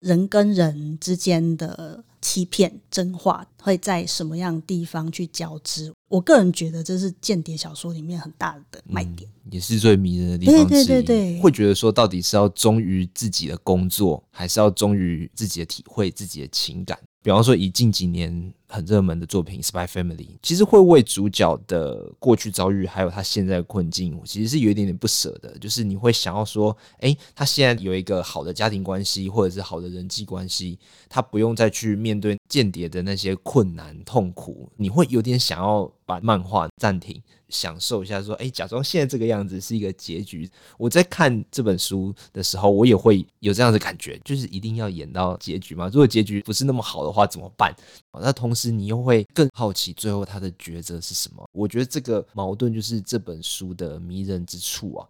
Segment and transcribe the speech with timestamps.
[0.00, 5.92] 人跟人之间的欺骗、真话会在什么样地方去交织？
[6.08, 10.66] 我个人觉得这是间谍小说里面很大的卖点，嗯，也是最迷人的地方之一。
[10.68, 16.98] 对对对对，会觉得说，到底是要忠于自己的工作，还是要忠于自己的体会、自己的情感？
[17.22, 25.56] 比方说，以近几年很热门的作品《Spy Family》，其实会为主角的过去遭遇，还有他现在的困境，我其实是有一点点不舍的。
[25.58, 30.78] 就是你会想要说，哎，他现在有一个好的家庭关系，或者是好的人际关系，
[31.08, 37.20] 他不用再去面对间谍的那些困难痛苦，你会有点想要把漫画暂停。
[37.48, 40.46] 享受一下，说，哎，假装现在这个样子是一个结局。
[40.76, 45.86] 我在看这本书的时候，我也会有这样的感觉，就是一定要演到结局吗？
[45.86, 47.74] 如果结局不是那么好的话，怎么办？
[48.20, 51.48] 那同时你又会更好奇最后他的抉择是什么？
[51.52, 55.06] 我觉得这个矛盾就是这本书的迷人之处啊。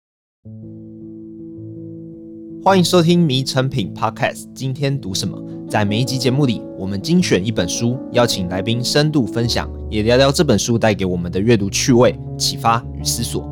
[2.63, 5.43] 欢迎收听《迷成品 Podcast》，今天读什么？
[5.67, 13.49] 在每一集节目里，我们精选一本书，邀请来宾深度分享，也聊聊这本书带给我们的阅读趣味、启发与思索。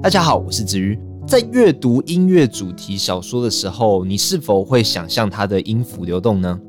[0.00, 0.96] 大家好，我是子瑜。
[1.26, 6.60] 在阅读音乐主题小说的时候，你是否会想象它的音符流动呢？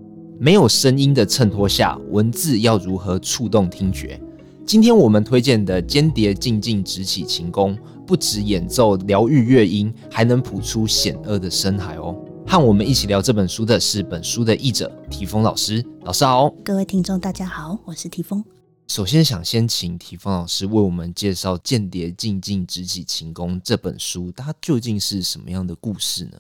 [0.44, 4.20] 没有声音的衬托下，文字要如何触动听觉？
[4.66, 7.78] 今天我们推荐的《间谍静静直起琴弓》。
[8.08, 12.20] 不止演奏疗愈乐音，还能谱出险恶的深海哦。
[12.48, 16.50] 和我们一起聊这本书的是本书的译者提峰老师，老师好。
[16.66, 18.44] 各位听众大家好，我是提峰。
[18.88, 26.32] 首先想先请提峰老师为我们介绍《间谍静静直起琴弓》这本书，它究竟是什么样的故事呢？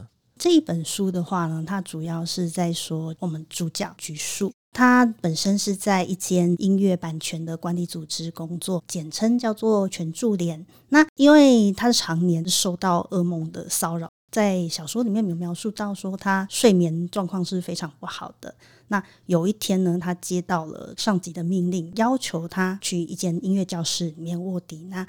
[0.41, 4.51] 这一本书的话呢，它主要是在说我们主角橘树。
[4.73, 10.65] 他本身是在一间音乐版权的管理组织工作，简称叫做全助联。
[10.89, 18.55] 那因为他常年受到噩梦的骚扰，在小说里面有描述到说他睡眠状况是非常不好的。
[18.87, 24.87] 那有一天呢，他接到了上级的命令，要求他去一间音乐教室里面卧底。
[24.89, 25.05] 那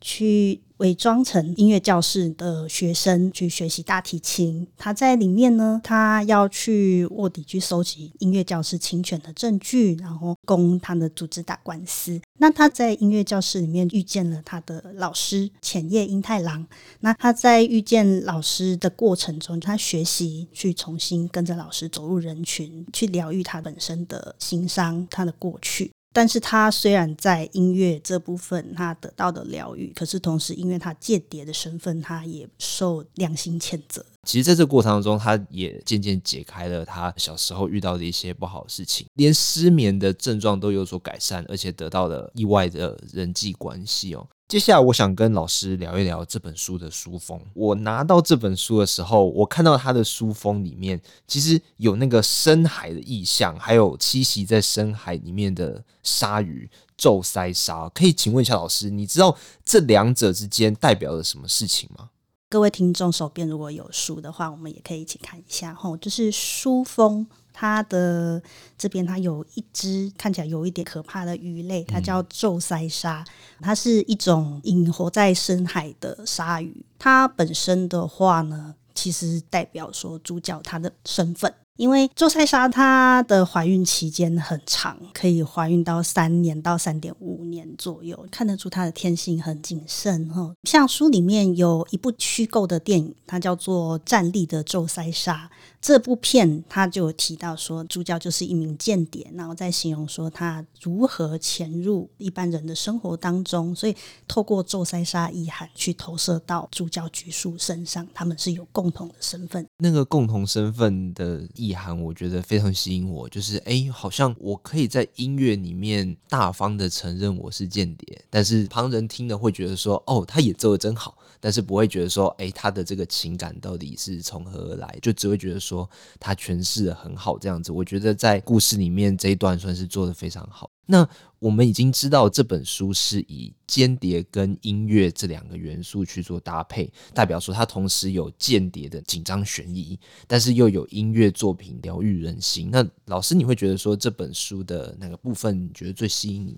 [0.00, 4.66] 去伪装成音乐教室的学生去学习大提琴。
[4.76, 12.20] 他在里面呢，他要去卧底去搜集音乐教室侵权的证据，然后供他的组织打官司。
[12.38, 16.66] 那他在音乐教室里面遇见了他的老师浅叶英太郎。
[17.00, 25.90] 那他在遇见老师的过程中，他学习去重新跟着老师走入人群，去疗愈他本身的心伤，他的过去。
[26.16, 34.02] 但是他虽然在音乐这部分他得到的疗愈，可是同时因为他间谍的身份，他也受良心谴责。
[34.22, 44.26] 其实，在这个过程当中，他也渐渐解开了他小时候遇到的一些不好的事情，连失眠的症状都有所改善，而且得到了意外的人际关系哦。
[44.48, 47.40] 接下来，我想跟老师聊一聊这本书的书封。
[47.52, 57.88] 我拿到这本书的时候，我看到它的书封里面其实有那个深海的意象，还有栖息在深海里面的鲨鱼皱鳃鲨。
[57.88, 62.10] 可以请问一下老师，你知道这两者之间代表了什么事情吗？
[62.48, 65.74] 各位听众手边如果有书的话，我们也可以一起看一下。
[65.74, 67.26] 吼，就是书封。
[67.58, 68.42] 它的
[68.76, 73.24] 这边，它有一只看起来有一点可怕的鱼类，它叫皱鳃鲨，
[73.60, 76.84] 它是一种隐活在深海的鲨鱼。
[76.98, 81.54] 它本身的话呢，其实代表说主角他的身份。
[81.76, 90.52] 因为皱塞莎她的怀孕期间很长，可以怀孕到三年到三点五年左右，看得出她的天性很谨慎哈。
[90.64, 95.50] 像书里面有一部虚构的电影，它叫做《站立的皱塞莎》。
[95.78, 103.94] 这部片它就有提到说，主角就是一名间谍，然后在形容说他如何潜入一般人的生活当中，所以
[104.26, 109.64] 透过皱鳃鲨意涵去投射到主角橘树身上，他们是有共同的身份。
[109.78, 125.88] 那个共同身份的意涵，我觉得非常吸引我，就是哎，好像我可以在音乐里面大方的承认我是间谍，但是旁人听了会觉得说，哦，他演奏的真好，但是不会觉得说，哎，他的这个情感到底是从何而来，就只会觉得说。
[126.18, 130.70] 他诠释的很好，这样子，我觉得在故事里面这一段算是做的非常好。
[130.86, 131.06] 那
[131.38, 142.70] 我们已经知道这本书是以间谍跟音乐这两个元素去做搭配，代表说它同时有间谍的紧张悬疑，但是又有音乐作品疗愈人心。
[142.70, 146.56] 那老师，你会觉得说这本书的哪个部分你觉得最吸引你？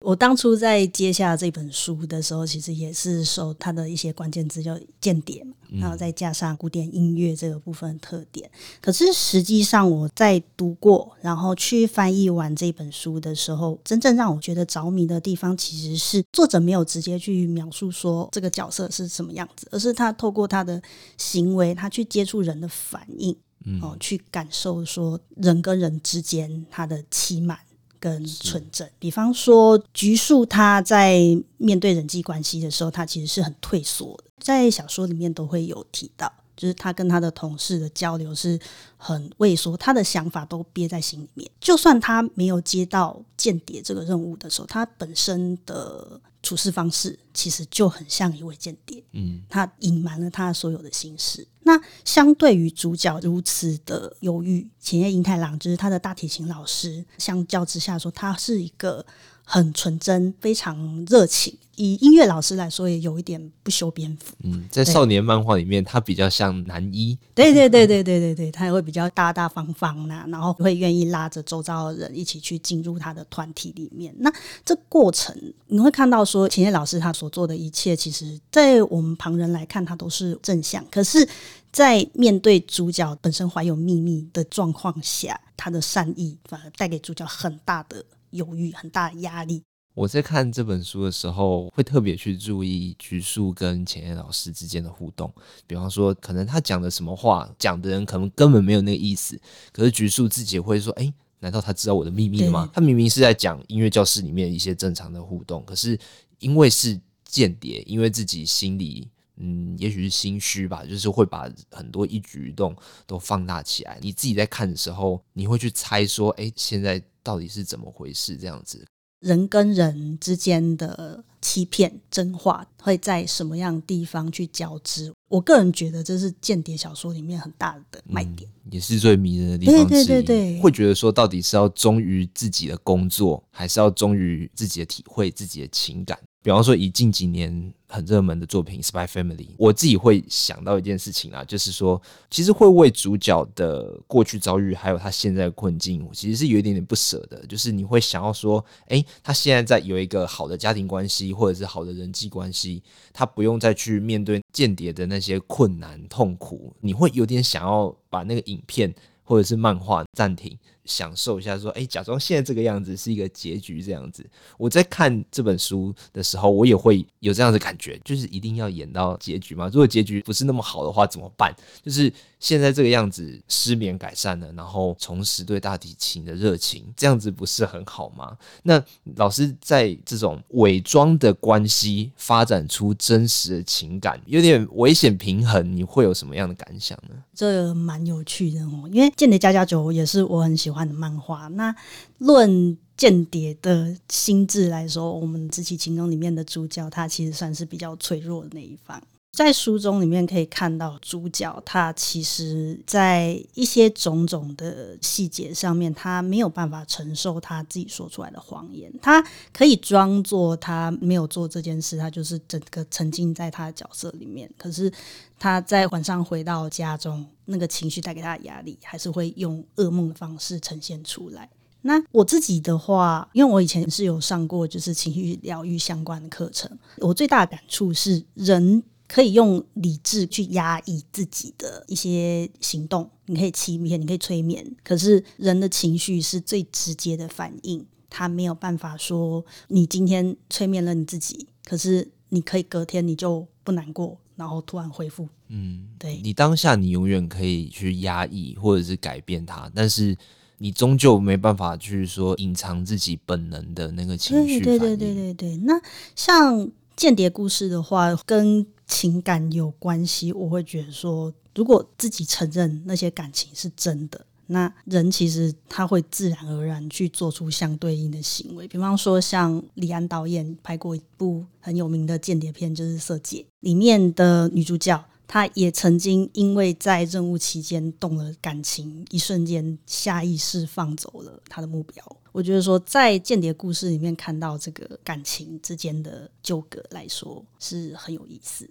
[0.00, 8.50] 我当初在接下这本书的时候，其实也是受它的一些关键字，叫间谍嘛，然后再加上古典音乐这个部分的特点。
[8.80, 20.80] 可是实际上我在读过，然后去翻译完这本书的时候，真正让我觉得着迷的地方，其实是作者没有直接去描述说这个角色是什么样子，而是他透过他的
[21.18, 23.36] 行为，他去接触人的反应。
[23.66, 27.58] 嗯、哦，去感受说人跟人之间他的欺瞒
[28.00, 28.88] 跟纯正。
[28.98, 31.20] 比方说，橘树他在
[31.58, 36.32] 面对人际关系的时候，他其实是很退缩的，在小说里面都会有提到。
[36.56, 38.60] 就是他跟他的同事的交流是
[38.98, 41.50] 很畏缩，他的想法都憋在心里面。
[41.58, 49.02] 就算他没有接到间谍这个任务的时候，他本身的处事方式其实就很像一位间谍。
[49.12, 51.48] 嗯，他隐瞒了他所有的心事。
[51.70, 59.06] 那相对于主角如此的忧郁，浅野英太郎就是他的大提琴老师，相较之下说，他是一个
[59.50, 61.52] 很纯真、非常热情。
[61.74, 64.36] 以音乐老师来说，也有一点不修边幅。
[64.44, 67.18] 嗯，在少年漫画里面，他比较像男一。
[67.34, 74.14] 对对对对对对对，他也会比较大大方方呐、啊，然后会愿意拉着周遭的人一起去进入他的团体里面。
[74.18, 74.32] 那
[74.64, 75.34] 这过程
[75.66, 80.84] 你会看到说，秦叶老师他所做的一切，其实在我们旁人来看，他都是正向。
[80.92, 81.26] 可是，
[81.72, 89.62] 在面对主角本身怀有秘密的状况下，他的善意反而带给主角很大的犹豫、很大的压力。
[89.92, 95.30] 我在看这本书的时候，会特别去注意橘树跟浅野老师之间的互动。
[95.66, 99.38] 比方说，可能他讲的什么话，讲的人可能根本没有那个意思，
[99.72, 105.98] 可是橘树自己会说：“哎，难道他知道我的秘密了吗？”他明明是在讲音乐教室里面一些正常的互动，可是
[106.38, 109.08] 因为是间谍，因为自己心里
[109.40, 112.76] 嗯，也许是心虚吧，就是会把很多一举一动
[113.06, 113.98] 都放大起来。
[114.02, 118.86] 你自己在看的时候，你会去猜说：“哎，现在到底是怎么回事？”这样子。
[119.20, 125.12] 人跟人之间的欺骗、真话会在什么样地方去交织？
[125.28, 129.86] 我个人觉得这是间谍小说里面很大的卖点，嗯，也是最迷人的地方。
[129.86, 136.18] 对对对对，会觉得说，到底是要忠于自己的工作，还是要忠于自己的体会、自己的情感？
[136.42, 142.00] 比方说，以近几年很热门的作品《Spy Family》，我自己会想到一件事情啊，就是说，
[142.30, 147.44] 其实会为主角的过去遭遇，还有他现在的困境，其实是有一点点不舍的。
[147.46, 152.82] 就是你会想要说，诶，他现在在有一个好的家庭关系，或者是好的人际关系，
[153.12, 158.94] 他不用再去面对间谍的那些困难痛苦，你会有点想要把那个影片
[159.24, 160.56] 或者是漫画暂停。
[160.84, 164.24] 享受一下，说，哎，假装现在这个样子是一个结局，这样子。
[164.58, 169.68] 我在看这本书的时候，我也会有这样的感觉，就是一定要演到结局吗？
[169.72, 171.54] 如果结局不是那么好的话，怎么办？
[171.82, 178.36] 就是现在这个样子，失眠改善了，然后重拾对大提琴的热情，这样子不是很好吗？
[178.62, 178.82] 那
[179.16, 187.14] 老师在这种伪装的关系发展出真实的情感，有点危险平衡，你会有什么样的感想呢？
[187.34, 191.48] 这蛮有趣的哦，因为《间谍家家酒》也是我很喜喜欢的漫画。
[191.48, 191.74] 那
[192.18, 199.02] 论间谍的心智来说，我们《知其情中》里面的主角，他其实算是比较脆弱的那一方。
[199.32, 208.92] 在书中里面可以看到，主角他其实，在一些种种的细节上面，他没有办法承受他自己说出来的谎言。
[209.00, 214.50] 他可以装作他没有做这件事，他就是整个沉浸在他的角色里面。
[214.58, 214.92] 可是
[215.38, 221.48] 他在晚上回到家中，那个情绪带给他的压力，还是会用噩梦的方式呈现出来。
[221.82, 228.82] 那我自己的话，因为我以前是有上过就是情绪疗愈相关的课程，我最大的感触是人。
[229.10, 245.28] 可以用理智去压抑自己的一些行动，你可以欺骗，你可以催眠，可是人的情绪是最直接的反应，他没有办法说你今天催眠了你自己，可是你可以隔天你就不难过，然后突然恢复。
[245.48, 250.16] 嗯，对，你当下你永远可以去压抑或者是改变它，但是
[250.58, 254.60] 你终究没办法去说隐藏自己本能的那个情绪。
[254.60, 255.80] 对对对对对对，那
[256.14, 256.70] 像
[257.00, 268.68] 间谍故事的话，跟情感有关系，我会觉得说，如果自己承认那些感情是真的，那人其实他会自然而然去做出相对应的行为。
[268.68, 282.04] 比方说，像李安导演拍过一部很有名的间谍片，就是《色戒》里面的女主角，她也曾经因为在任务期间动了感情，一瞬间下意识放走了她的目标。
[282.32, 288.68] 我觉得说，在间谍故事里面看到这个感情之间的纠葛来说，是很有意思。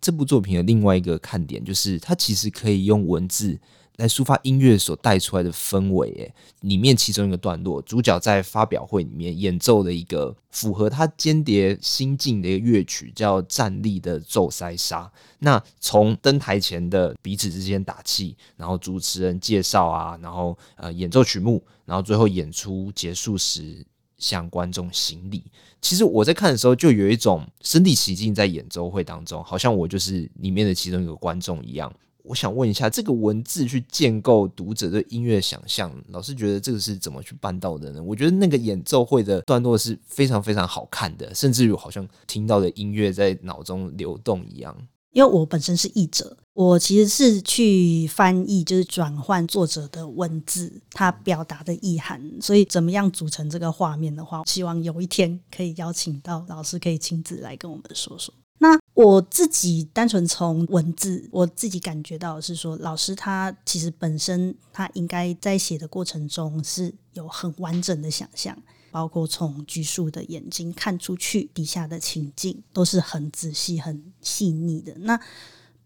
[0.00, 3.58] 这部作品的另外一个看点就是，它其实可以用文字
[4.00, 6.10] 来抒发音乐所带出来的氛围。
[6.12, 15.02] 诶，里面其中一个段落，主角在发表会里面演奏了一个符合他间谍心境的一个乐曲，叫《站立的宙塞沙》。
[15.38, 23.84] 那从登台前的彼此之间打气，然后主持人介绍啊，然后呃演奏曲目，然后最后演出结束时。
[24.20, 25.42] 向观众行礼。
[25.80, 31.90] 其实我在看的时候，就有一种身临其境在演奏会当中，好像我就是里面的其中一个观众一样。
[32.24, 38.02] 我想问一下，这个文字去建构读者对音乐的想象，老师觉得这个是怎么去办到的呢？
[38.02, 44.76] 我觉得那个演奏会的段落是非常非常好看的，甚至于好像听到的音乐在脑中流动一样。
[45.12, 52.22] 因为我本身是译者，我其实是去翻译，就是转换作者的文字，他表达的意涵。
[52.40, 58.32] 所以，怎么样组成这个画面的话，希望有一天可以邀请到老师，可以亲自来跟我们说说。
[59.02, 68.56] 我自己单纯从文字，我自己感觉到是说，老师他其实本身他应该在写的过程中是有很完整的想象。
[68.92, 74.92] 包括从橘树的眼睛看出去，底下的情境都是很仔细、很细腻的。
[74.98, 75.20] 那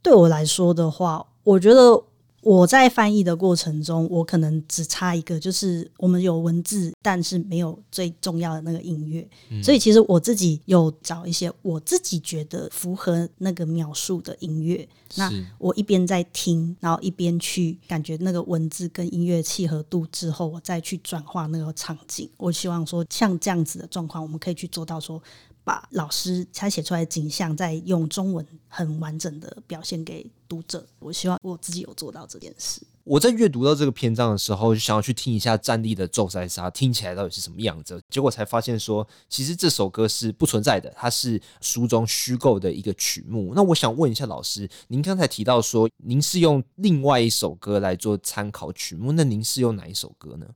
[0.02, 2.04] 对我来说的话，我觉得。
[2.44, 9.26] 我在翻译的过程中，我可能只差一个，就是我们有文字，但是没有最重要的那个音乐。
[9.48, 9.62] 嗯。
[9.64, 14.86] 所以其实我自己有找一些我自己觉得符合那个描述的音乐。
[15.16, 22.28] 那我一边在听，然后一边去感觉那个文字跟音乐契合度之后，我再去转化那个场景。
[22.36, 25.22] 我希望说，像这样子的状况，我们可以去做到说。
[25.64, 30.86] 把老师他写出来的景象，再用中文很完整的表现给读者。
[30.98, 32.82] 我希望我自己有做到这件事。
[33.04, 38.00] 我在阅读到这个篇章的时候，就想要去听一下战栗的皱塞沙听起来到底是什么样子。
[38.08, 43.52] 结果才发现说，其实这首歌是不存在的，它是书中虚构的一个曲目。
[43.54, 50.46] 那我想问一下老师，您刚才提到说，您是用另外一首歌来做参考曲目，那您是用哪一首歌呢？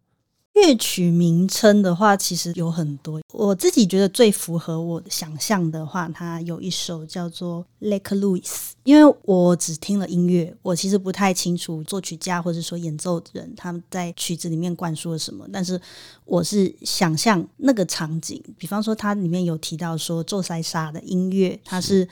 [0.63, 3.21] 乐曲名称的话，其实有很多。
[3.33, 8.43] 我自己觉得最符合我的想象的话，它有一首叫做《Lake Louise》。
[8.85, 15.47] 因为我只听了音乐，我其实不太清楚作曲家或者说演奏人他们在曲子里面灌输了什么。
[15.53, 15.81] 但是
[16.25, 22.09] 我是想象那个场景，比方说它里面有提到说做塞沙的音乐，它是。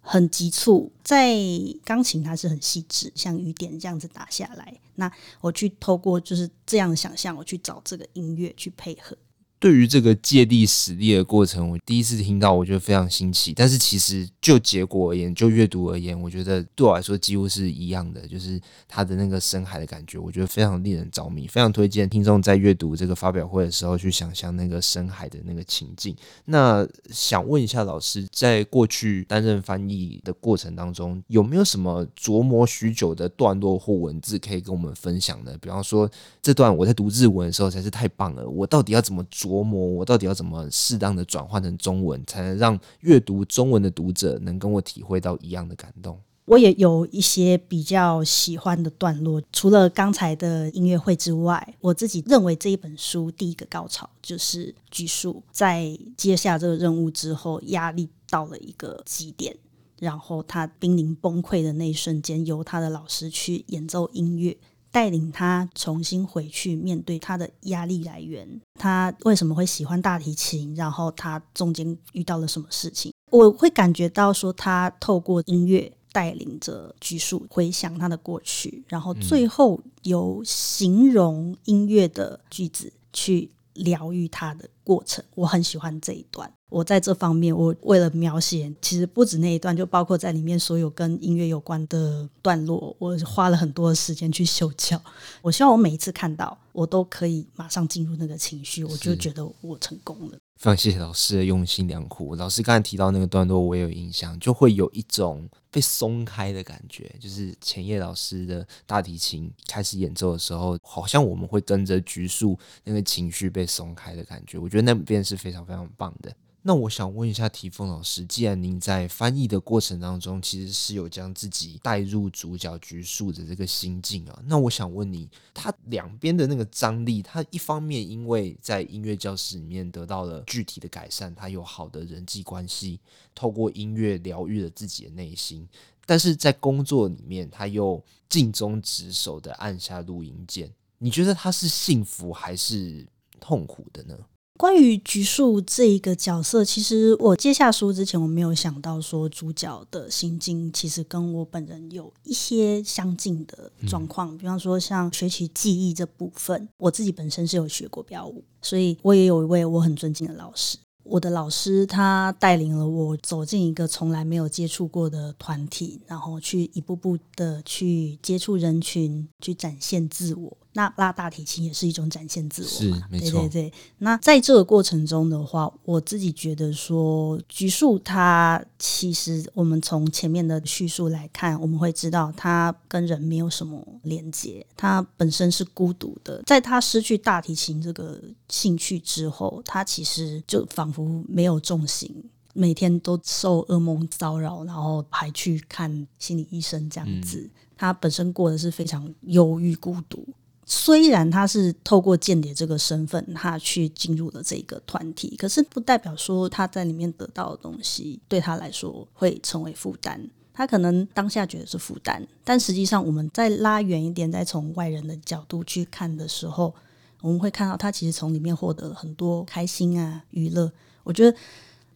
[0.00, 1.36] 很急促，在
[1.84, 4.80] 钢琴它是很细致，像雨点这样子打下来。
[4.96, 9.16] 那我去透过就是这样想象，我去找这个音乐去配合。
[9.60, 13.52] 对于这个借力使力的过程，我第一次听到，我觉得非常新奇。
[13.52, 21.46] 但是其实就结果而言，就阅读而言，我觉得对我来说几乎是一样的，就是它的那个深海的感觉，我觉得非常令人着迷。
[21.46, 26.16] 非常推荐听众在阅读这个发表会的时候去想象那个深海的那个情境。
[26.46, 35.54] 那想问一下老师，在过去担任翻译的过程当中，有没有什么琢磨许久的段落或文字可以跟我们分享呢？
[35.60, 46.16] 比方说，这段我在读日文的时候才是太棒了，我到底要怎么琢琢磨我到底要怎么适当的转换成中文，才能让阅读中文的读者能跟我体会到一样的感动？
[46.44, 59.56] 我也有一些比较喜欢的段落，除了刚才的音乐会之外，我自己认为这一本书第一个高潮就是橘树在接下这个任务之后，压力到了一个极点，
[59.98, 64.56] 然后他濒临崩溃的那一瞬间，由他的老师去演奏音乐。
[64.92, 70.74] 带领他重新回去面对他的压力来源，他为什么会喜欢大提琴？
[70.74, 73.12] 然后他中间遇到了什么事情？
[73.30, 85.24] 我会感觉到说，他透过音乐带领着橘树回想他的过去，然后最后由形容音乐的句子去疗愈他的过程。
[85.36, 86.52] 我很喜欢这一段。
[86.70, 95.00] 我在这方面，我为了描写，其实不止那一段，就包括在里面所有跟音乐有关的段落，我花了很多的时间去修教。
[95.42, 100.38] 我希望我每一次看到，我都可以马上进入那个情绪，我就觉得我成功了。
[100.56, 102.34] 非常谢谢老师的用心良苦。
[102.34, 107.10] 老师刚才提到那个段落，我也有印象，就会有一种被松开的感觉。
[107.18, 114.58] 就是前叶老师的大提琴开始演奏的时候，好像我们会跟着橘树那个情绪被松开的感觉。
[114.58, 116.30] 我觉得那边是非常非常棒的。
[116.62, 133.00] 那我想问一下提丰老师，既然您在翻译的过程当中，其实是有将自己带入主角橘树的这个心境啊，那我想问你，他两边的那个张力，他一方面因为在音乐教室里面得到了具体的改善，他有好的人际关系，
[133.34, 135.66] 透过音乐疗愈了自己的内心，
[136.04, 143.06] 但是在工作里面，他又尽忠职守的按下录音键，你觉得他是幸福还是
[143.40, 144.14] 痛苦的呢？
[144.60, 154.36] 关于橘树这一个角色，其实我接下书之前，我没有想到说主角的心境其实跟我本人有一些相近的状况。
[154.36, 160.76] 比方说，像学习技艺这部分，我自己本身是有学过标舞，所以我也有一位我很尊敬的老师。
[161.04, 170.54] 我的老师他带领了我走进一个从来没有接触过的团体，然后去一步步的去接触人群，去展现自我。
[170.72, 173.40] 那拉大提琴也是一种展现自我嘛，是没错。
[173.40, 173.72] 对对对。
[173.98, 186.42] 那在这个过程中的话，我自己觉得说，橘树它其实我们从前面的叙述来看，我们会知道它跟人没有什么连接，它本身是孤独的。
[186.46, 192.14] 在它失去大提琴这个兴趣之后，它其实就仿佛没有重心，
[192.54, 197.50] 每天都受噩梦骚扰，然后还去看心理医生这样子。
[197.76, 200.24] 他、嗯、本身过的是非常忧郁孤独。
[200.72, 210.30] 虽然他是透过间谍这个身份，他去进入了这个团体，可是不代表说他在里面得到的东西对他来说会成为负担。
[210.54, 216.72] 他可能当下觉得是负担，但实际上我们再拉远一点，再从外人的角度去看的时候，
[217.20, 220.70] 我们会看到他其实从里面获得了很多开心啊、娱乐。
[221.02, 221.36] 我觉得。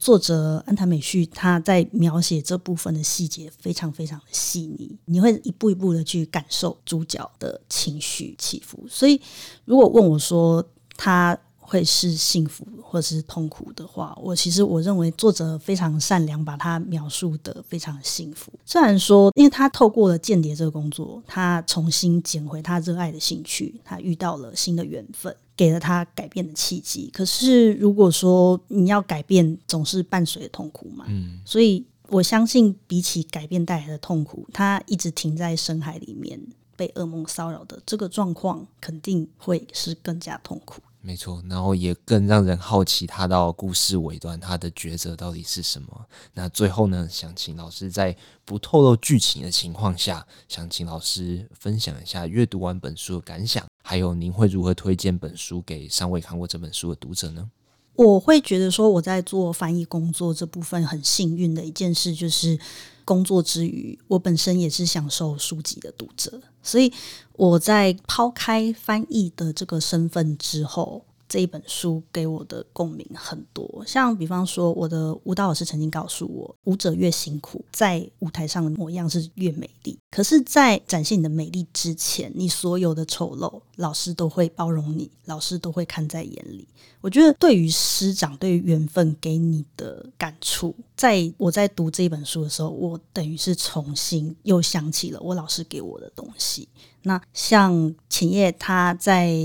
[0.05, 8.85] 作者安藤美绪他在描写这部分的细节非常非常的细腻，你会一步一步的去感受主角的情绪起伏。
[8.87, 9.19] 所以，
[9.65, 10.63] 如果问我说
[10.95, 18.53] 他会是幸福或是痛苦的话，我其实我认为作者非常善良，把他描述的非常幸福。
[18.67, 25.35] 虽然说，因为他透过了间谍这个工作，他重新捡回他热爱的兴趣，他遇到了新的缘分。
[25.57, 31.05] 给了他改变的契机，可是如果说你要改变，总是伴随痛苦嘛。
[31.09, 36.41] 嗯，所以我相信，比起改变带来的痛苦，他一直停在深海里面
[36.77, 40.83] 被噩梦骚扰的这个状况，肯定会是更加痛苦。
[41.07, 46.07] 没错，然后也更让人好奇，他到故事尾端，他的抉择到底是什么？
[46.33, 57.51] 那最后呢，想请老师在不透露剧情的情况下，想请老师分享一下阅读完本书的感想，还有您会如何推荐本书给尚未看过这本书的读者呢？
[57.97, 62.59] 我会觉得说，我在做翻译工作这部分很幸运的一件事，就是
[63.05, 66.41] 工作之余，我本身也是享受书籍的读者。
[66.63, 66.93] 所以
[67.35, 73.83] 我在抛开翻译的这个身份之后，这一本书给我的共鸣很多。
[73.85, 79.99] 像比方说，我的舞蹈老师曾经告诉我，舞者越辛苦，在舞台上的模样是越美丽。
[80.13, 86.69] 可是，在展现你的美丽之前，你所有的丑陋，老师都会包容你，老师都会看在眼里。
[87.01, 96.69] 我觉得，对于师长，对于缘分给你的感触，在我在读这一本书的时候，我等于是重新又想起了我老师给我的东西。
[97.03, 99.37] 那像浅叶他在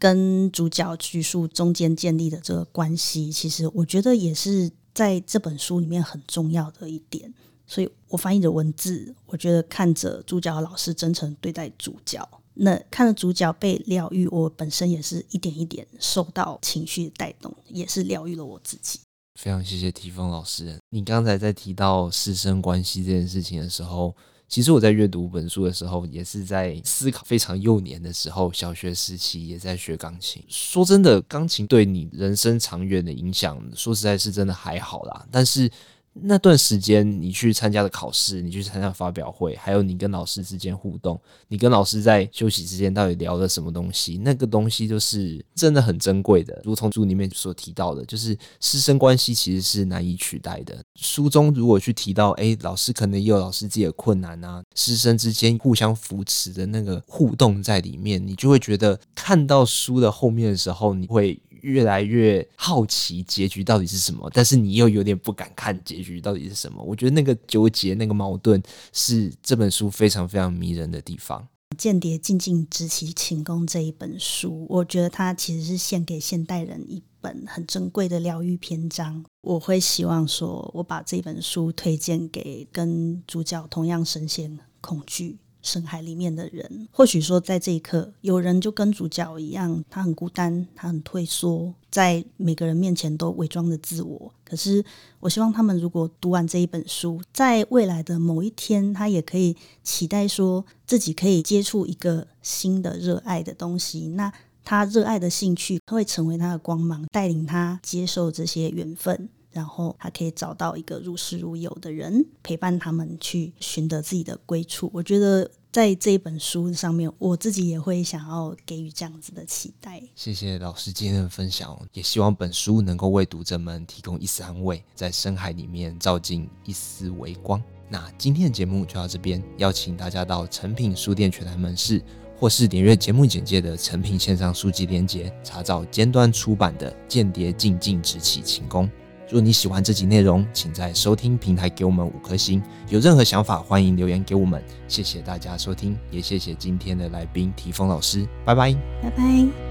[0.00, 7.32] 跟主角橘树中间建立的这个关系，其实我觉得也是在这本书里面很重要的一点。
[7.66, 12.28] 所以我翻译的文字，我觉得看着主角老师真诚对待主角。
[12.54, 18.98] 那看着主角被疗愈，我本身也是一点一点受到情绪带动，也是疗愈了我自己。
[19.38, 20.78] 非常谢谢提丰老师。
[20.90, 24.14] 你刚才在提到师生关系这件事情的时候，
[24.50, 30.44] 其实我在阅读本书的时候，也是在思考非常幼年的时候，小学时期也在学钢琴。
[30.48, 35.24] 说真的，钢琴对你人生长远的影响，说实在是真的还好啦。
[35.30, 35.70] 但是。
[36.12, 41.18] 那段时间，你去参加的考试，你去参加发表会，还有你跟老师之间互动，
[41.48, 44.18] 你跟老师在休息之间到底聊了什么东西？
[44.18, 46.60] 那个东西就是真的很珍贵的。
[46.64, 50.76] 如同书里面所提到的，就是师生关系其实是难以取代的。
[50.96, 61.40] 书中如果去提到，诶，老师可能也有老师自己的困难啊，师生之间互相扶持的那个互动在里面，你就会觉得看到书的后面的时候，你会。
[61.62, 66.82] 越来越好奇结局到底是什么，但是你又有点不敢看结局到底是什么。
[66.82, 71.46] 我觉得那个纠结、那个矛盾是这本书非常非常迷人的地方。
[71.76, 79.24] 《间谍静静执起琴弓》这一本书，我觉得它其实是献给现代人一本很珍贵的疗愈篇章。
[79.42, 85.38] 我会希望说，我把这本书推荐给跟主角同样深陷恐惧。
[85.62, 94.32] 深海里面的人，或许说在这一刻，有人就跟主角一样，他很孤单，他很退缩，在每个人面前都伪装着自我。
[94.44, 94.84] 可是，
[95.20, 104.08] 我希望他们如果读完这一本书，在未来的某一天，他也可以期待说自己可以接触一个新的热爱的东西。
[104.08, 104.32] 那
[104.64, 109.28] 他热爱的兴趣会成为他的光芒，带领他接受这些缘分。
[109.52, 114.90] 然后他可以找到一个如师如友的人，陪伴他们去寻得自己的归处。
[114.92, 120.02] 我觉得在这一本书上面，我自己也会想要给予这样子的期待。
[120.14, 127.62] 谢谢老师今天的分享，也希望本书能够为读者们提供一丝安慰，在深海里面照进一丝微光。
[127.88, 132.00] 那今天的节目就到这边，邀请大家到诚品书店全台门市，
[132.36, 138.86] 或是点阅节目简介的诚品线上书籍链接，查找尖端出版的《间谍静静执起琴弓》。
[139.30, 142.60] 如果你喜欢这集内容，请在收听平台给我们五颗星。
[142.88, 144.60] 有任何想法，欢迎留言给我们。
[144.88, 148.26] 谢谢大家收听，也谢谢今天的来宾提丰老师。
[148.44, 149.69] 拜拜，拜拜。